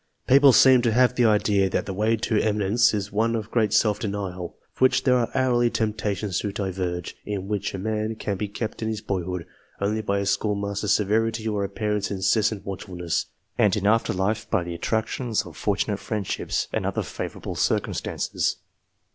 People 0.25 0.51
seem 0.51 0.81
to 0.81 0.91
have 0.93 1.13
the 1.13 1.25
idea 1.25 1.69
that 1.69 1.85
the 1.85 1.93
way 1.93 2.15
to 2.15 2.41
eminence 2.41 2.91
is 2.91 3.11
one 3.11 3.35
of 3.35 3.51
great 3.51 3.71
self 3.71 3.99
denial, 3.99 4.57
from 4.73 4.85
which 4.85 5.03
there 5.03 5.15
are 5.15 5.29
hourly 5.35 5.69
temptations 5.69 6.39
to 6.39 6.51
diverge: 6.51 7.15
in 7.23 7.47
which 7.47 7.75
a 7.75 7.77
man 7.77 8.15
can 8.15 8.35
be 8.35 8.47
kept 8.47 8.81
in 8.81 8.87
his 8.87 8.99
boyhood, 8.99 9.45
only 9.79 10.01
by 10.01 10.17
a 10.17 10.25
schoolmaster's 10.25 10.91
severity 10.93 11.47
or 11.47 11.63
a 11.63 11.69
parent's 11.69 12.09
incessant 12.09 12.65
watchfulness, 12.65 13.27
and 13.59 13.75
in 13.77 13.85
after 13.85 14.11
life 14.11 14.49
by 14.49 14.63
the 14.63 14.75
attrac 14.75 15.05
tions 15.05 15.45
of 15.45 15.55
fortunate 15.55 15.99
friendships 15.99 16.67
and 16.73 16.83
other 16.87 17.03
favourable 17.03 17.53
cir 17.53 17.79
cumstances. 17.79 18.55